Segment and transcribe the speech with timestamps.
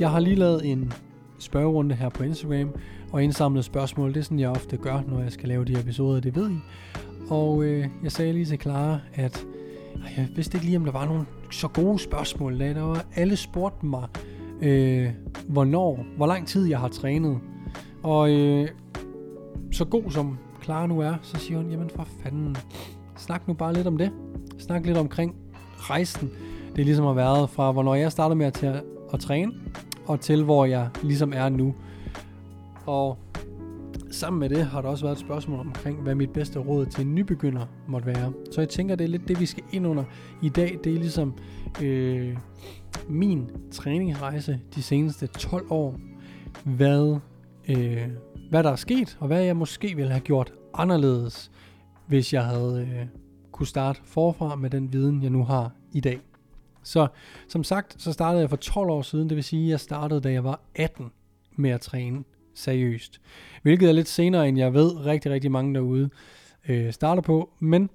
[0.00, 0.92] Jeg har lige lavet en
[1.38, 2.74] spørgerunde her på Instagram,
[3.12, 4.08] og indsamlet spørgsmål.
[4.08, 6.58] Det er sådan, jeg ofte gør, når jeg skal lave de episoder, det ved I.
[7.30, 9.46] Og øh, jeg sagde lige til Clara, at
[10.16, 12.60] jeg vidste ikke lige, om der var nogle så gode spørgsmål.
[12.60, 14.08] Da der var, alle spurgte mig,
[14.62, 15.08] øh,
[15.48, 17.38] hvornår, hvor lang tid jeg har trænet.
[18.02, 18.68] Og øh,
[19.72, 22.56] så god som Clara nu er, så siger hun, jamen for fanden,
[23.16, 24.10] snak nu bare lidt om det.
[24.58, 25.34] Snak lidt omkring
[25.76, 26.30] rejsen.
[26.72, 29.52] Det er ligesom har været fra, hvornår jeg startede med at, at, at træne,
[30.10, 31.74] og til hvor jeg ligesom er nu.
[32.86, 33.18] Og
[34.10, 37.06] sammen med det har der også været et spørgsmål omkring, hvad mit bedste råd til
[37.06, 38.32] en nybegynder måtte være.
[38.52, 40.04] Så jeg tænker, det er lidt det, vi skal ind under
[40.42, 40.78] i dag.
[40.84, 41.34] Det er ligesom
[41.82, 42.36] øh,
[43.08, 46.00] min træningsrejse de seneste 12 år.
[46.64, 47.18] Hvad,
[47.68, 48.08] øh,
[48.50, 51.50] hvad der er sket, og hvad jeg måske ville have gjort anderledes,
[52.06, 53.06] hvis jeg havde øh,
[53.52, 56.20] kunne starte forfra med den viden, jeg nu har i dag.
[56.82, 57.06] Så
[57.48, 60.20] som sagt, så startede jeg for 12 år siden, det vil sige, at jeg startede,
[60.20, 61.10] da jeg var 18
[61.56, 63.20] med at træne seriøst.
[63.62, 66.10] Hvilket er lidt senere, end jeg ved rigtig, rigtig mange derude
[66.68, 67.50] øh, starter på.
[67.58, 67.90] Men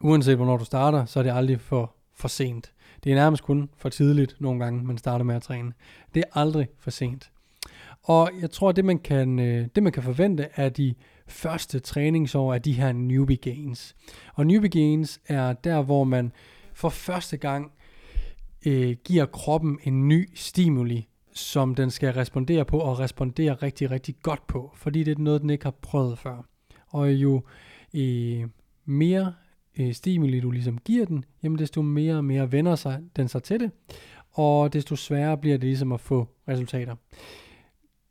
[0.00, 2.72] uanset hvornår du starter, så er det aldrig for, for sent.
[3.04, 5.72] Det er nærmest kun for tidligt nogle gange, man starter med at træne.
[6.14, 7.30] Det er aldrig for sent.
[8.02, 10.94] Og jeg tror, at det man kan, øh, det man kan forvente er de
[11.26, 13.96] første træningsår af de her newbie gains.
[14.34, 16.32] Og newbie gains er der, hvor man
[16.74, 17.72] for første gang
[18.66, 24.14] øh, giver kroppen en ny stimuli, som den skal respondere på, og respondere rigtig, rigtig
[24.22, 26.46] godt på, fordi det er noget, den ikke har prøvet før.
[26.88, 27.42] Og jo
[27.94, 28.44] øh,
[28.84, 29.34] mere
[29.78, 33.42] øh, stimuli du ligesom giver den, jamen desto mere og mere vender sig den sig
[33.42, 33.70] til det,
[34.32, 36.94] og desto sværere bliver det ligesom at få resultater.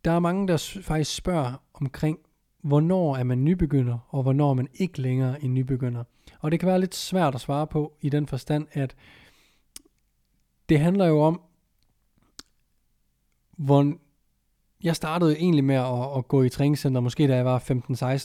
[0.05, 2.19] Der er mange, der faktisk spørger omkring,
[2.63, 6.03] hvornår er man nybegynder, og hvornår er man ikke længere en nybegynder.
[6.39, 8.95] Og det kan være lidt svært at svare på i den forstand, at
[10.71, 11.41] det handler jo om,
[13.57, 13.93] hvor
[14.83, 17.59] jeg startede egentlig med at, at gå i træningscenter, måske da jeg var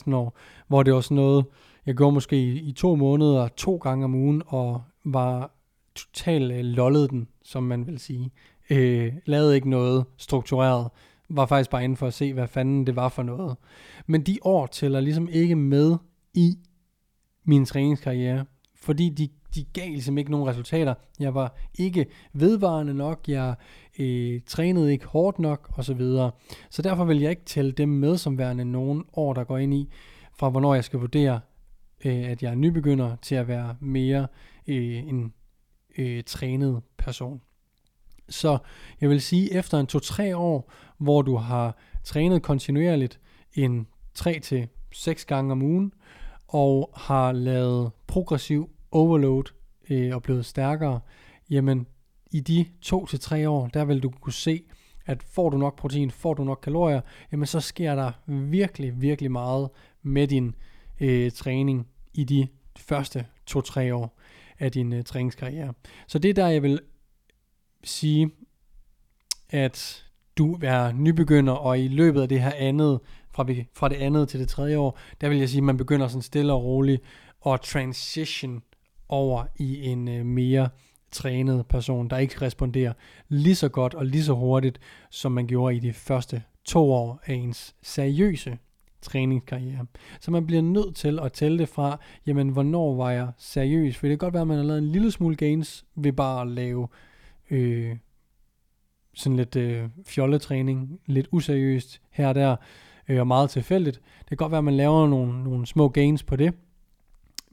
[0.09, 0.37] 15-16 år,
[0.67, 1.45] hvor det var sådan noget,
[1.85, 5.51] jeg gjorde måske i, i to måneder, to gange om ugen, og var
[5.95, 8.31] totalt øh, lollet den, som man vil sige.
[8.69, 10.89] Øh, lavede ikke noget struktureret,
[11.29, 13.57] var faktisk bare inde for at se, hvad fanden det var for noget.
[14.05, 15.97] Men de år tæller ligesom ikke med
[16.33, 16.57] i
[17.43, 20.93] min træningskarriere, fordi de de gav ligesom ikke nogen resultater.
[21.19, 23.55] Jeg var ikke vedvarende nok, jeg
[23.99, 25.99] øh, trænede ikke hårdt nok osv.
[25.99, 26.31] Så,
[26.69, 29.73] så derfor vil jeg ikke tælle dem med som værende nogen år, der går ind
[29.73, 29.89] i,
[30.37, 31.39] fra hvornår jeg skal vurdere,
[32.05, 34.27] øh, at jeg er nybegynder til at være mere
[34.67, 35.33] øh, en
[35.97, 37.41] øh, trænet person.
[38.29, 38.57] Så
[39.01, 43.19] jeg vil sige, efter en 2-3 år, hvor du har trænet kontinuerligt
[43.53, 43.87] en
[44.19, 45.93] 3-6 gange om ugen,
[46.47, 49.43] og har lavet progressiv overload
[49.89, 50.99] øh, og blevet stærkere,
[51.49, 51.87] jamen
[52.31, 54.63] i de to til tre år, der vil du kunne se,
[55.05, 59.31] at får du nok protein, får du nok kalorier, jamen så sker der virkelig, virkelig
[59.31, 59.69] meget
[60.01, 60.55] med din
[60.99, 64.19] øh, træning i de første to-tre år
[64.59, 65.73] af din øh, træningskarriere.
[66.07, 66.79] Så det er der, jeg vil
[67.83, 68.29] sige,
[69.49, 70.05] at
[70.37, 72.99] du er nybegynder, og i løbet af det her andet,
[73.31, 76.07] fra, fra det andet til det tredje år, der vil jeg sige, at man begynder
[76.07, 77.01] sådan stille og roligt
[77.45, 78.63] at transition
[79.09, 80.69] over i en øh, mere
[81.11, 82.93] trænet person, der ikke responderer
[83.29, 84.79] lige så godt og lige så hurtigt,
[85.09, 88.57] som man gjorde i de første to år af ens seriøse
[89.01, 89.85] træningskarriere.
[90.19, 93.97] Så man bliver nødt til at tælle det fra, jamen hvornår var jeg seriøs?
[93.97, 96.41] For det kan godt være, at man har lavet en lille smule gains ved bare
[96.41, 96.87] at lave
[97.49, 97.95] øh,
[99.13, 102.55] sådan lidt øh, fjolletræning, lidt useriøst her og der,
[103.07, 104.01] øh, og meget tilfældigt.
[104.19, 106.53] Det kan godt være, at man laver nogle, nogle små gains på det,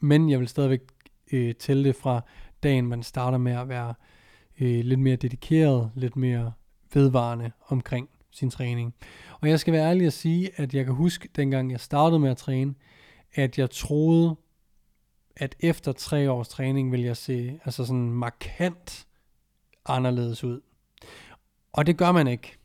[0.01, 0.81] men jeg vil stadigvæk
[1.33, 2.21] øh, tælle det fra
[2.63, 3.95] dagen, man starter med at være
[4.61, 6.53] øh, lidt mere dedikeret, lidt mere
[6.95, 8.95] vedvarende omkring sin træning.
[9.41, 12.31] Og jeg skal være ærlig at sige, at jeg kan huske, dengang jeg startede med
[12.31, 12.75] at træne,
[13.35, 14.37] at jeg troede,
[15.37, 19.07] at efter tre års træning vil jeg se altså sådan markant
[19.87, 20.61] anderledes ud.
[21.73, 22.57] Og det gør man ikke.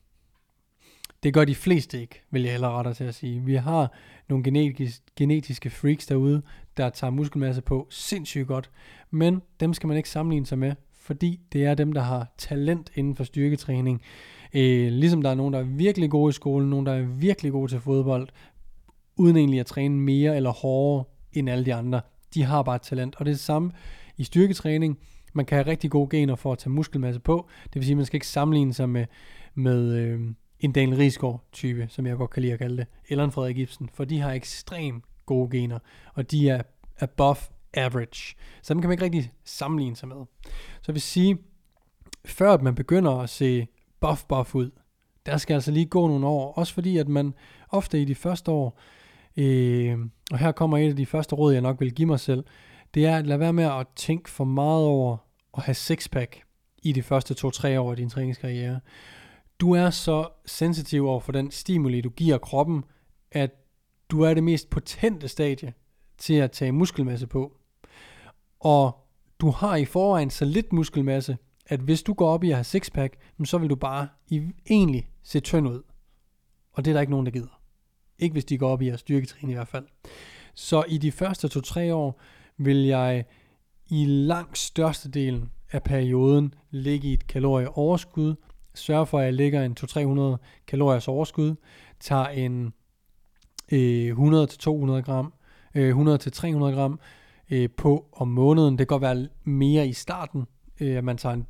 [1.23, 3.41] Det gør de fleste ikke, vil jeg hellere rette til at sige.
[3.41, 3.93] Vi har
[4.29, 6.41] nogle genetisk, genetiske freaks derude,
[6.79, 8.69] der tager muskelmasse på sindssygt godt,
[9.11, 12.91] men dem skal man ikke sammenligne sig med, fordi det er dem, der har talent
[12.95, 14.01] inden for styrketræning.
[14.53, 17.51] Øh, ligesom der er nogen, der er virkelig gode i skolen, nogen, der er virkelig
[17.51, 18.27] gode til fodbold,
[19.15, 22.01] uden egentlig at træne mere eller hårdere end alle de andre.
[22.33, 23.71] De har bare talent, og det er det samme
[24.17, 24.97] i styrketræning.
[25.33, 27.49] Man kan have rigtig gode gener for at tage muskelmasse på.
[27.63, 29.05] Det vil sige, at man skal ikke sammenligne sig med,
[29.55, 30.19] med øh,
[30.59, 33.57] en Daniel Riesgaard type, som jeg godt kan lide at kalde det, eller en Frederik
[33.57, 35.79] Ibsen, for de har ekstrem gode gener,
[36.13, 36.61] og de er
[36.99, 37.37] above
[37.73, 38.35] average.
[38.61, 40.25] Så dem kan man ikke rigtig sammenligne sig med.
[40.81, 41.37] Så jeg vil sige,
[42.25, 43.67] før at man begynder at se
[43.99, 44.71] buff buff ud,
[45.25, 47.33] der skal altså lige gå nogle år, også fordi at man
[47.69, 48.79] ofte i de første år,
[49.37, 49.97] øh,
[50.31, 52.43] og her kommer et af de første råd, jeg nok vil give mig selv,
[52.93, 55.17] det er at lade være med at tænke for meget over
[55.57, 56.41] at have sixpack
[56.83, 58.79] i de første 2-3 år af din træningskarriere.
[59.59, 62.83] Du er så sensitiv over for den stimuli, du giver kroppen,
[63.31, 63.51] at
[64.09, 65.73] du er det mest potente stadie
[66.17, 67.57] til at tage muskelmasse på.
[68.59, 69.05] Og
[69.39, 72.63] du har i forvejen så lidt muskelmasse, at hvis du går op i at have
[72.63, 75.81] sixpack, så vil du bare i, egentlig se tynd ud.
[76.73, 77.61] Og det er der ikke nogen, der gider.
[78.19, 79.85] Ikke hvis de går op i at styrketræne i hvert fald.
[80.53, 82.21] Så i de første 2-3 år
[82.57, 83.25] vil jeg
[83.89, 88.35] i langt størstedelen af perioden ligge i et kalorieoverskud,
[88.75, 91.55] sørge for, at jeg ligger en 200-300 kaloriers overskud,
[91.99, 92.73] tager en
[93.71, 95.33] øh, 100-200 gram,
[95.75, 96.99] øh, 100-300 gram
[97.49, 98.71] øh, på om måneden.
[98.71, 100.45] Det kan godt være mere i starten,
[100.79, 101.47] øh, at man tager en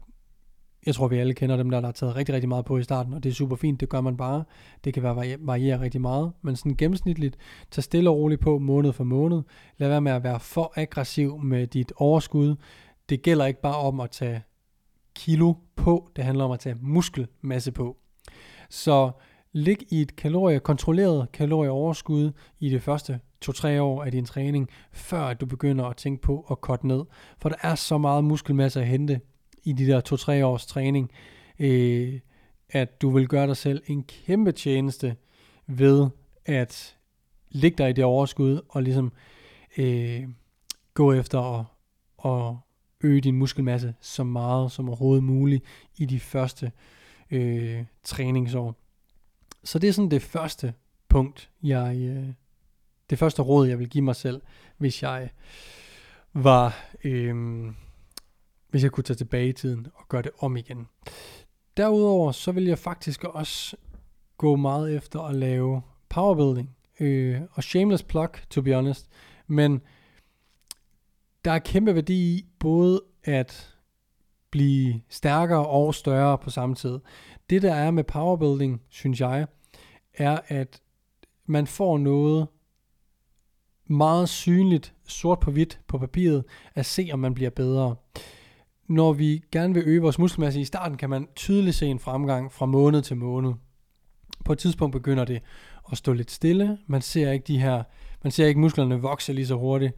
[0.86, 2.83] jeg tror, vi alle kender dem der, der har taget rigtig, rigtig meget på i
[2.83, 4.44] starten, og det er super fint, det gør man bare.
[4.83, 7.38] Det kan være variere rigtig meget, men sådan gennemsnitligt,
[7.71, 9.42] tag stille og roligt på måned for måned.
[9.77, 12.56] Lad være med at være for aggressiv med dit overskud.
[13.10, 14.42] Det gælder ikke bare om at tage
[15.15, 17.98] kilo på, det handler om at tage muskelmasse på.
[18.69, 19.12] Så
[19.51, 25.22] lig i et kalorie, kontrolleret kalorieoverskud i det første 2-3 år af din træning, før
[25.22, 27.04] at du begynder at tænke på at korte ned.
[27.38, 29.22] For der er så meget muskelmasse at hente
[29.63, 31.12] i de der 2-3 års træning,
[31.60, 32.19] øh,
[32.69, 35.16] at du vil gøre dig selv en kæmpe tjeneste
[35.68, 36.07] ved
[36.46, 36.98] at
[37.50, 39.12] ligge dig i det overskud og ligesom
[39.78, 40.24] øh,
[40.94, 41.66] gå efter at,
[42.25, 42.56] at
[43.04, 45.63] øge din muskelmasse så meget som overhovedet muligt
[45.98, 46.72] i de første
[47.31, 48.75] øh, træningsår.
[49.63, 50.73] Så det er sådan det første
[51.09, 52.33] punkt, jeg, øh,
[53.09, 54.41] det første råd, jeg vil give mig selv,
[54.77, 55.29] hvis jeg
[56.33, 57.65] var, øh,
[58.69, 60.88] hvis jeg kunne tage tilbage i tiden og gøre det om igen.
[61.77, 63.77] Derudover så vil jeg faktisk også
[64.38, 66.75] gå meget efter at lave powerbuilding.
[67.00, 69.09] Øh, og shameless plug, to be honest.
[69.47, 69.81] Men
[71.45, 73.75] der er kæmpe værdi i både at
[74.51, 77.00] blive stærkere og større på samme tid.
[77.50, 79.48] Det der er med powerbuilding, synes jeg,
[80.13, 80.81] er at
[81.46, 82.48] man får noget
[83.88, 86.44] meget synligt sort på hvidt på papiret
[86.75, 87.96] at se, om man bliver bedre
[88.90, 92.51] når vi gerne vil øge vores muskelmasse i starten, kan man tydeligt se en fremgang
[92.51, 93.54] fra måned til måned.
[94.46, 95.42] På et tidspunkt begynder det
[95.92, 96.78] at stå lidt stille.
[96.88, 97.84] Man ser ikke de her,
[98.24, 99.94] man ser ikke musklerne vokse lige så hurtigt,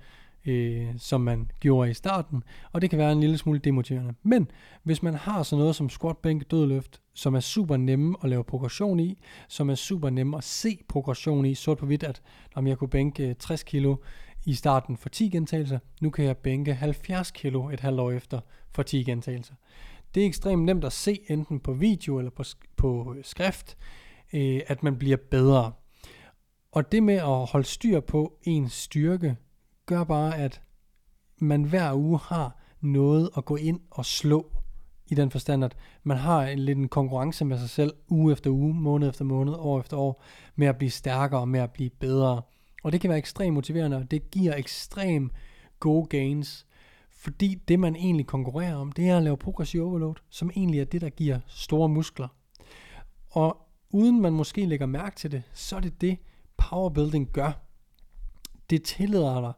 [0.46, 4.14] øh, som man gjorde i starten, og det kan være en lille smule demotiverende.
[4.24, 4.52] Men
[4.84, 8.44] hvis man har sådan noget som squat, bænk, dødløft, som er super nemme at lave
[8.44, 9.18] progression i,
[9.48, 12.22] som er super nemme at se progression i, sort på hvidt, at
[12.56, 13.96] om jeg kunne bænke øh, 60 kilo
[14.46, 18.40] i starten for 10 gentagelser, nu kan jeg bænke 70 kilo et halvt år efter
[18.72, 19.54] for 10 gentagelser.
[20.16, 22.44] Det er ekstremt nemt at se, enten på video eller på,
[22.78, 23.78] på øh, skrift,
[24.34, 25.72] øh, at man bliver bedre.
[26.72, 29.36] Og det med at holde styr på ens styrke,
[29.86, 30.62] gør bare, at
[31.38, 34.52] man hver uge har noget at gå ind og slå
[35.08, 38.50] i den forstand, at man har en lidt en konkurrence med sig selv uge efter
[38.50, 40.24] uge, måned efter måned, år efter år,
[40.56, 42.42] med at blive stærkere, med at blive bedre.
[42.84, 45.32] Og det kan være ekstremt motiverende, og det giver ekstremt
[45.80, 46.66] gode gains.
[47.10, 50.86] Fordi det, man egentlig konkurrerer om, det er at lave progressive overload, som egentlig er
[50.86, 52.28] det, der giver store muskler.
[53.30, 53.58] Og
[53.90, 56.18] uden man måske lægger mærke til det, så er det det,
[56.58, 57.71] powerbuilding gør.
[58.72, 59.54] Det tillader dig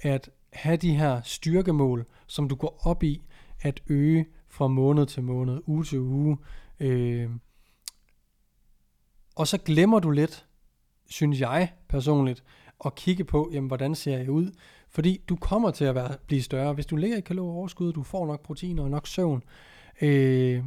[0.00, 3.22] at have de her styrkemål, som du går op i
[3.60, 6.38] at øge fra måned til måned, uge til uge.
[6.80, 7.30] Øh,
[9.36, 10.46] og så glemmer du lidt,
[11.10, 12.44] synes jeg personligt,
[12.84, 14.50] at kigge på, jamen, hvordan ser jeg ud?
[14.90, 16.72] Fordi du kommer til at være, blive større.
[16.72, 19.42] Hvis du ligger i kalorieoverskud, du får nok proteiner og nok søvn,
[20.02, 20.64] øh,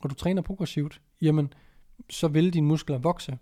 [0.00, 1.52] og du træner progressivt, jamen,
[2.10, 3.38] så vil dine muskler vokse.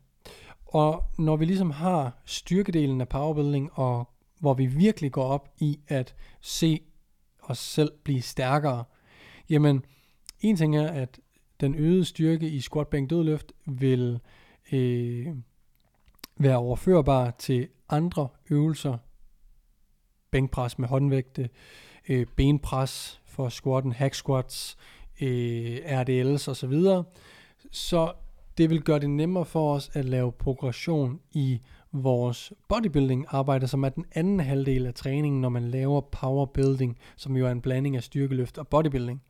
[0.76, 5.80] Og når vi ligesom har styrkedelen af powerbuilding, og hvor vi virkelig går op i
[5.88, 6.80] at se
[7.42, 8.85] os selv blive stærkere,
[9.50, 9.85] jamen,
[10.40, 11.21] en ting er, at
[11.61, 14.21] den øgede styrke i squat, bænk, dødløft vil
[14.73, 15.26] øh,
[16.37, 18.99] være overførbar til andre øvelser.
[20.30, 21.50] Bænkpres med håndvægte,
[22.09, 24.76] øh, benpres for squatten, hack squats,
[25.21, 26.75] øh, RDLs osv.
[27.71, 28.12] Så
[28.58, 31.60] det vil gøre det nemmere for os at lave progression i
[31.92, 37.36] vores bodybuilding arbejde, som er den anden halvdel af træningen, når man laver powerbuilding, som
[37.36, 39.22] jo er en blanding af styrkeløft og bodybuilding.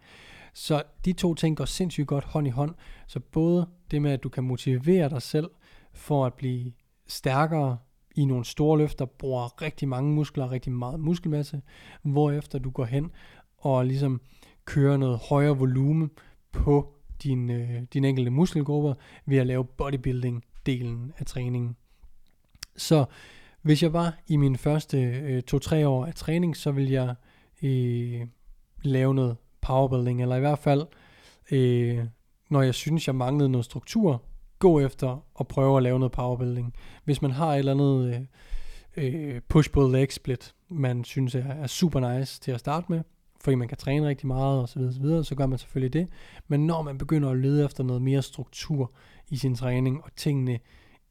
[0.55, 2.75] Så de to ting går sindssygt godt hånd i hånd.
[3.07, 5.51] Så både det med, at du kan motivere dig selv
[5.93, 6.73] for at blive
[7.07, 7.79] stærkere
[8.17, 11.63] i nogle store løfter, bruger rigtig mange muskler, rigtig meget muskelmasse,
[12.03, 13.11] hvorefter du går hen
[13.59, 14.21] og ligesom
[14.65, 16.11] kører noget højere volumen
[16.53, 18.95] på din, øh, din enkelte muskelgrupper
[19.27, 21.77] ved at lave bodybuilding-delen af træningen.
[22.77, 23.05] Så
[23.63, 27.15] hvis jeg var i mine første øh, 2-3 år af træning, så vil jeg
[27.63, 28.27] øh,
[28.83, 30.87] lave noget powerbuilding, eller i hvert fald,
[31.51, 32.05] øh,
[32.51, 34.23] når jeg synes, jeg manglede noget struktur,
[34.59, 36.75] gå efter og prøve at lave noget powerbuilding.
[37.05, 38.29] Hvis man har et eller andet
[38.97, 43.01] øh, øh, push-pull leg split, man synes er, er super nice til at starte med,
[43.47, 46.09] fordi man kan træne rigtig meget osv., så, videre, så gør man selvfølgelig det.
[46.49, 48.93] Men når man begynder at lede efter noget mere struktur
[49.29, 50.59] i sin træning, og tingene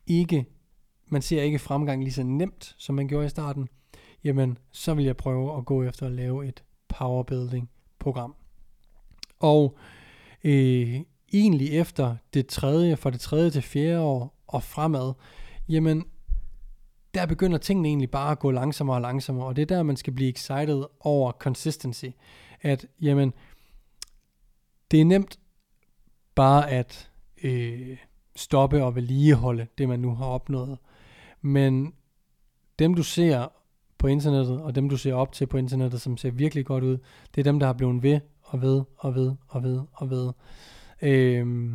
[0.08, 0.46] ikke,
[1.08, 3.68] man ser ikke fremgang lige så nemt, som man gjorde i starten,
[4.24, 8.36] jamen så vil jeg prøve at gå efter at lave et powerbuilding program.
[9.40, 9.78] Og
[10.44, 11.02] øh,
[11.34, 15.14] egentlig efter det tredje, fra det tredje til fjerde år og fremad,
[15.70, 16.06] jamen
[17.16, 19.98] der begynder tingene egentlig bare at gå langsommere og langsommere, og det er der, man
[19.98, 22.06] skal blive excited over consistency.
[22.62, 23.34] At, jamen,
[24.92, 25.40] det er nemt
[26.36, 27.12] bare at
[27.44, 27.98] øh,
[28.36, 30.78] stoppe og vedligeholde det, man nu har opnået.
[31.42, 31.94] Men
[32.80, 33.48] dem, du ser
[33.98, 36.98] på internettet, og dem, du ser op til på internettet, som ser virkelig godt ud,
[37.36, 40.32] det er dem, der har blevet ved og ved og ved og ved og ved.
[41.02, 41.70] Øh,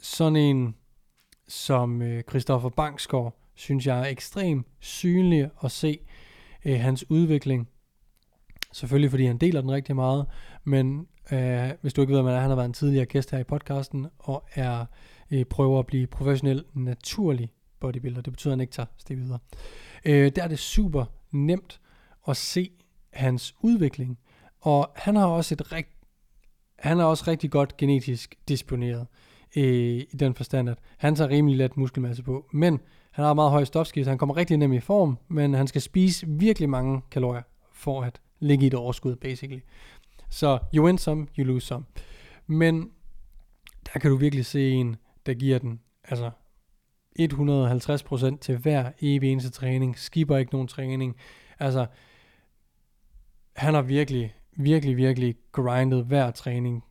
[0.00, 0.74] sådan en
[1.48, 5.98] som øh, Christoffer Bangsgaard, synes jeg er ekstremt synlig at se
[6.64, 7.68] øh, hans udvikling.
[8.72, 10.26] Selvfølgelig fordi han deler den rigtig meget,
[10.64, 13.44] men øh, hvis du ikke ved, hvad han har været en tidligere gæst her i
[13.44, 14.86] podcasten, og er
[15.30, 18.20] øh, prøver at blive professionel, naturlig bodybuilder.
[18.20, 19.38] Det betyder, at han ikke tager steg videre.
[20.04, 21.80] Øh, der er det super nemt
[22.28, 22.70] at se
[23.12, 24.18] hans udvikling.
[24.60, 25.88] Og han har også et rigt,
[26.78, 29.06] han er også rigtig godt genetisk disponeret
[29.56, 29.64] øh,
[30.12, 32.46] i den forstand, at han tager rimelig let muskelmasse på.
[32.52, 35.82] Men han har meget høj stofskifte, han kommer rigtig nemt i form, men han skal
[35.82, 39.60] spise virkelig mange kalorier for at ligge i et overskud, basically.
[40.30, 41.84] Så you win some, you lose some.
[42.46, 42.90] Men
[43.92, 46.30] der kan du virkelig se en, der giver den altså
[47.20, 51.16] 150% til hver evig eneste træning, skipper ikke nogen træning.
[51.58, 51.86] Altså,
[53.56, 56.84] han har virkelig, virkelig, virkelig grindet hver træning.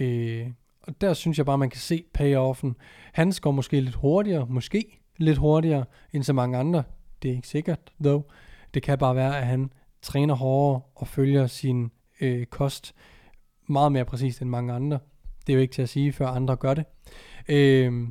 [0.00, 0.50] Øh,
[0.82, 2.76] og der synes jeg bare, man kan se payoffen.
[3.12, 6.82] Han går måske lidt hurtigere, måske, lidt hurtigere end så mange andre.
[7.22, 8.22] Det er ikke sikkert, though.
[8.74, 9.72] Det kan bare være, at han
[10.02, 12.94] træner hårdere og følger sin øh, kost
[13.66, 14.98] meget mere præcist end mange andre.
[15.46, 16.84] Det er jo ikke til at sige, før andre gør det.
[17.48, 18.08] Øh,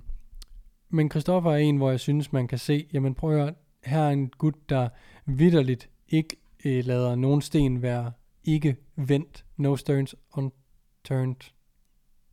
[0.89, 3.99] men Christoffer er en, hvor jeg synes, man kan se, jamen prøv at høre, her
[3.99, 4.89] er en gut, der
[5.25, 6.35] vidderligt ikke
[6.65, 8.11] øh, lader nogen sten være
[8.43, 9.45] ikke vendt.
[9.57, 11.51] No stones unturned.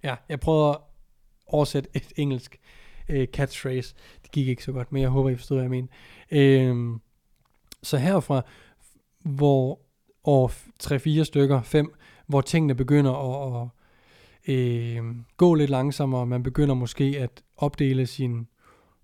[0.03, 0.79] Ja, jeg prøvede at
[1.47, 2.61] oversætte et engelsk
[3.09, 3.95] øh, catchphrase.
[4.23, 5.89] Det gik ikke så godt, men jeg håber, I forstod, hvad jeg mener.
[6.31, 6.99] Øh,
[7.83, 8.43] så herfra,
[9.19, 9.81] hvor
[10.25, 10.53] år
[11.21, 11.95] 3-4 stykker, 5,
[12.27, 13.69] hvor tingene begynder at, at
[14.55, 15.05] øh,
[15.37, 18.47] gå lidt langsommere, man begynder måske at opdele sin,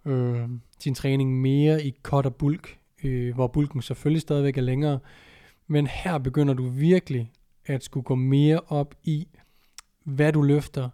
[0.05, 4.99] øh, sin træning mere i cut og bulk, øh, hvor bulken selvfølgelig stadigvæk er længere,
[5.67, 7.33] men her begynder du virkelig
[7.67, 9.29] at skulle gå mere op i,
[10.05, 10.89] hvad du løfter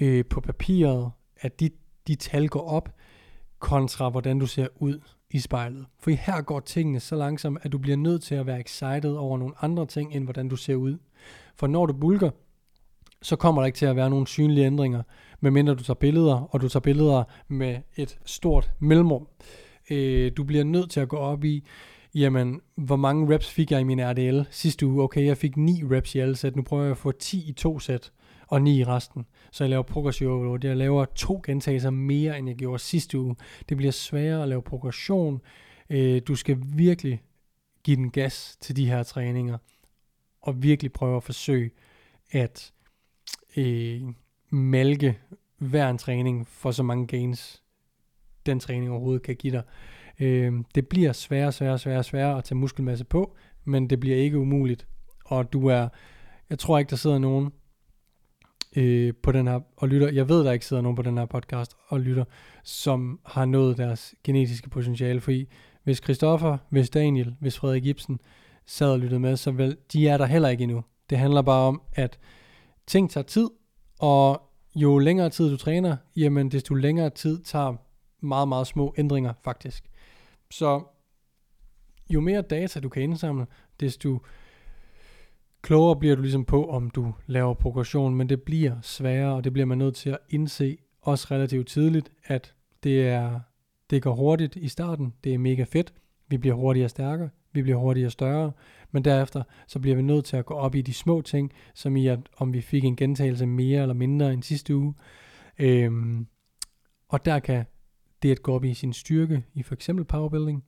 [0.00, 1.10] øh, på papiret,
[1.40, 1.72] at dit
[2.06, 2.94] de tal går op,
[3.58, 5.00] kontra hvordan du ser ud
[5.30, 5.86] i spejlet.
[5.98, 9.38] For her går tingene så langsomt, at du bliver nødt til at være excited over
[9.38, 10.98] nogle andre ting, end hvordan du ser ud.
[11.56, 12.30] For når du bulker,
[13.22, 15.02] så kommer der ikke til at være nogen synlige ændringer,
[15.40, 19.28] medmindre du tager billeder, og du tager billeder med et stort mellemrum.
[19.90, 21.64] Øh, du bliver nødt til at gå op i,
[22.14, 25.02] jamen, hvor mange reps fik jeg i min RDL sidste uge?
[25.02, 27.52] Okay, jeg fik 9 reps i alle sæt, nu prøver jeg at få 10 i
[27.52, 28.12] to sæt
[28.46, 29.26] og 9 i resten.
[29.52, 30.64] Så jeg laver progressiv overload.
[30.64, 33.36] Jeg laver to gentagelser mere, end jeg gjorde sidste uge.
[33.68, 35.40] Det bliver sværere at lave progression.
[35.90, 37.22] Øh, du skal virkelig
[37.82, 39.58] give den gas til de her træninger,
[40.40, 41.70] og virkelig prøve at forsøge
[42.30, 42.72] at
[43.56, 44.02] øh,
[44.50, 45.18] malke
[45.58, 47.62] hver en træning for så mange gains,
[48.46, 49.62] den træning overhovedet kan give dig.
[50.20, 54.38] Øh, det bliver sværere, sværere, sværere, sværere at tage muskelmasse på, men det bliver ikke
[54.38, 54.86] umuligt.
[55.24, 55.88] Og du er,
[56.50, 57.50] jeg tror ikke, der sidder nogen
[58.76, 61.26] øh, på den her, og lytter, jeg ved, der ikke sidder nogen på den her
[61.26, 62.24] podcast og lytter,
[62.64, 65.48] som har nået deres genetiske potentiale, fordi
[65.84, 68.20] hvis Christoffer, hvis Daniel, hvis Frederik Ibsen
[68.66, 70.84] sad og lyttede med, så vel, de er der heller ikke endnu.
[71.10, 72.18] Det handler bare om, at
[72.86, 73.50] ting tager tid,
[73.98, 74.42] og
[74.74, 77.74] jo længere tid du træner, jamen desto længere tid tager
[78.20, 79.84] meget, meget små ændringer faktisk.
[80.50, 80.82] Så
[82.10, 83.46] jo mere data du kan indsamle,
[83.80, 84.20] desto
[85.64, 89.52] klogere bliver du ligesom på, om du laver progression, men det bliver sværere, og det
[89.52, 93.40] bliver man nødt til at indse også relativt tidligt, at det er
[93.90, 95.94] det går hurtigt i starten, det er mega fedt,
[96.28, 98.52] vi bliver hurtigere stærkere, vi bliver hurtigere større,
[98.90, 101.96] men derefter så bliver vi nødt til at gå op i de små ting, som
[101.96, 104.94] i at om vi fik en gentagelse mere eller mindre end sidste uge.
[105.58, 106.26] Øhm,
[107.08, 107.64] og der kan
[108.22, 110.64] det at gå op i sin styrke i for eksempel powerbuilding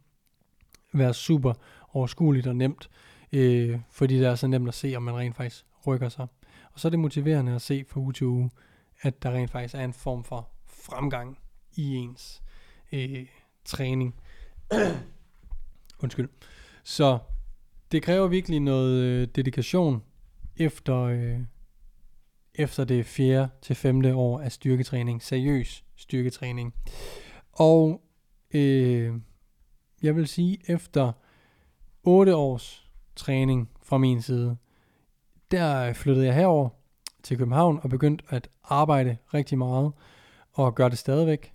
[0.93, 1.53] være super
[1.93, 2.89] overskueligt og nemt,
[3.33, 6.27] øh, fordi det er så nemt at se, om man rent faktisk rykker sig.
[6.73, 8.51] Og så er det motiverende at se fra uge til uge,
[9.01, 11.39] at der rent faktisk er en form for fremgang
[11.77, 12.43] i ens
[12.93, 13.27] øh,
[13.65, 14.15] træning.
[16.03, 16.29] Undskyld.
[16.85, 17.19] Så
[17.93, 20.03] det kræver virkelig noget øh, dedikation
[20.57, 21.41] efter, øh,
[22.55, 25.23] efter det fjerde til femte år af styrketræning.
[25.23, 26.75] Seriøs styrketræning.
[27.53, 28.03] Og
[28.55, 29.15] øh,
[30.03, 31.13] jeg vil sige, efter
[32.03, 32.86] 8 års
[33.17, 34.57] træning fra min side,
[35.51, 36.69] der flyttede jeg herover
[37.23, 39.93] til København og begyndte at arbejde rigtig meget
[40.53, 41.53] og gøre det stadigvæk.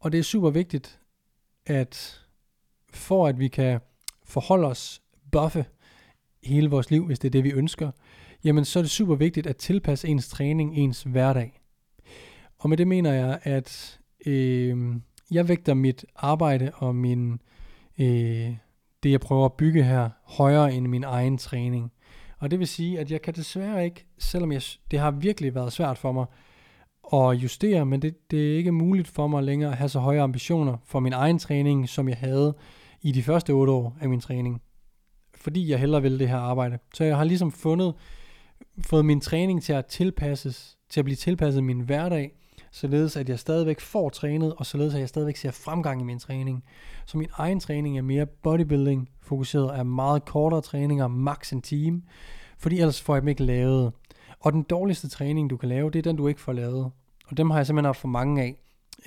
[0.00, 1.00] Og det er super vigtigt,
[1.66, 2.20] at
[2.92, 3.80] for at vi kan
[4.24, 5.02] forholde os,
[5.32, 5.64] buffe
[6.42, 7.90] hele vores liv, hvis det er det, vi ønsker,
[8.44, 11.60] jamen så er det super vigtigt at tilpasse ens træning, ens hverdag.
[12.58, 14.94] Og med det mener jeg, at øh,
[15.30, 17.40] jeg vægter mit arbejde og min,
[17.98, 18.56] øh,
[19.02, 21.92] det, jeg prøver at bygge her, højere end min egen træning.
[22.38, 25.72] Og det vil sige, at jeg kan desværre ikke, selvom jeg, det har virkelig været
[25.72, 26.26] svært for mig
[27.12, 30.22] at justere, men det, det er ikke muligt for mig længere at have så høje
[30.22, 32.56] ambitioner for min egen træning, som jeg havde
[33.02, 34.62] i de første otte år af min træning.
[35.34, 36.78] Fordi jeg hellere vil det her arbejde.
[36.94, 37.94] Så jeg har ligesom fundet,
[38.82, 42.32] fået min træning til at tilpasses, til at blive tilpasset min hverdag,
[42.70, 46.18] således at jeg stadigvæk får trænet, og således at jeg stadigvæk ser fremgang i min
[46.18, 46.64] træning.
[47.06, 52.02] Så min egen træning er mere bodybuilding fokuseret, er meget kortere træninger, max en time,
[52.58, 53.92] fordi ellers får jeg dem ikke lavet.
[54.40, 56.90] Og den dårligste træning, du kan lave, det er den, du ikke får lavet.
[57.26, 58.56] Og dem har jeg simpelthen haft for mange af,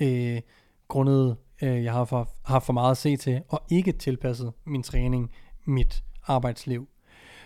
[0.00, 0.40] øh,
[0.88, 4.82] grundet øh, jeg har for, har for meget at se til, og ikke tilpasset min
[4.82, 5.30] træning,
[5.64, 6.88] mit arbejdsliv.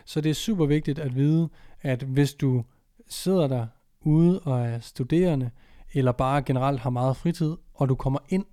[0.04, 1.48] Så det er super vigtigt at vide,
[1.82, 2.64] at hvis du
[3.08, 3.66] sidder der
[4.00, 5.50] ude og er studerende,
[5.92, 8.44] eller bare generelt har meget fritid, og du kommer ind,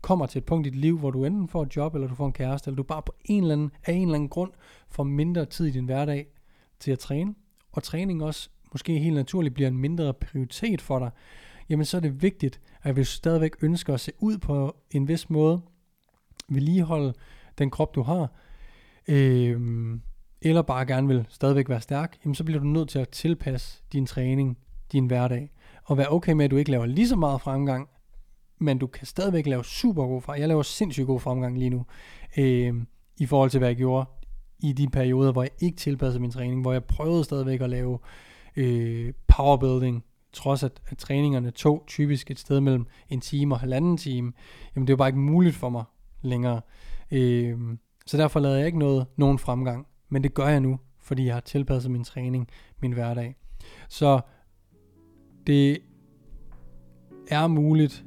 [0.00, 2.14] kommer til et punkt i dit liv, hvor du enten får et job, eller du
[2.14, 4.52] får en kæreste, eller du bare på en eller anden, af en eller anden grund
[4.88, 6.26] får mindre tid i din hverdag
[6.80, 7.34] til at træne,
[7.72, 11.10] og træning også måske helt naturligt bliver en mindre prioritet for dig,
[11.68, 15.08] jamen så er det vigtigt, at hvis du stadigvæk ønsker at se ud på en
[15.08, 15.60] vis måde,
[16.48, 17.14] vedligeholde
[17.58, 18.32] den krop, du har,
[19.08, 19.60] øh,
[20.42, 23.82] eller bare gerne vil stadigvæk være stærk, jamen så bliver du nødt til at tilpasse
[23.92, 24.58] din træning,
[24.92, 25.50] din hverdag,
[25.86, 27.88] og være okay med, at du ikke laver lige så meget fremgang,
[28.58, 30.40] men du kan stadigvæk lave super god fremgang.
[30.40, 31.86] Jeg laver sindssygt god fremgang lige nu,
[32.38, 32.74] øh,
[33.16, 34.08] i forhold til, hvad jeg gjorde
[34.58, 37.98] i de perioder, hvor jeg ikke tilpassede min træning, hvor jeg prøvede stadigvæk at lave
[38.56, 43.96] øh, powerbuilding, trods at, at træningerne tog typisk et sted mellem en time og halvanden
[43.96, 44.32] time,
[44.76, 45.84] jamen det var bare ikke muligt for mig
[46.22, 46.60] længere.
[47.10, 47.58] Øh,
[48.06, 51.34] så derfor lavede jeg ikke noget, nogen fremgang, men det gør jeg nu, fordi jeg
[51.34, 52.48] har tilpasset min træning,
[52.82, 53.36] min hverdag.
[53.88, 54.20] Så
[55.46, 55.78] det
[57.28, 58.04] er muligt,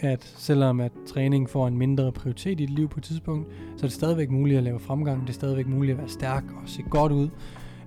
[0.00, 3.86] at selvom at træning får en mindre prioritet i dit liv på et tidspunkt, så
[3.86, 6.68] er det stadigvæk muligt at lave fremgang, det er stadigvæk muligt at være stærk og
[6.68, 7.28] se godt ud.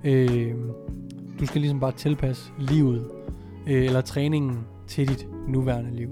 [0.03, 0.55] Øh,
[1.39, 3.11] du skal ligesom bare tilpasse livet,
[3.67, 6.09] øh, eller træningen til dit nuværende liv.